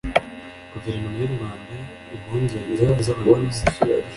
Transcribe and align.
guverinoma 0.73 1.17
y'u 1.19 1.27
rwanda 1.35 1.75
impungenge 2.15 2.59
z'abayobozi 3.05 3.63